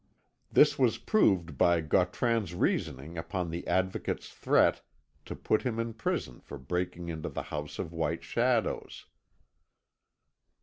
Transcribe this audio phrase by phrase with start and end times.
[0.51, 4.81] This was proved by Gautran's reasoning upon the Advocate's threat
[5.25, 9.05] to put him in prison for breaking into the House of White Shadows.